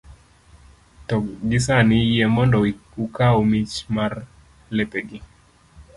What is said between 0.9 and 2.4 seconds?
to gi sani, yie